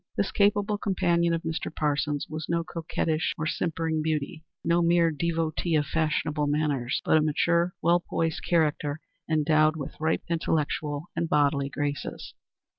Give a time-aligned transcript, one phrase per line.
[0.17, 1.71] This capable companion of Mr.
[1.71, 7.21] Parsons was no coquettish or simpering beauty, no mere devotee of fashionable manners, but a
[7.21, 12.33] mature, well poised character endowed with ripe intellectual and bodily graces.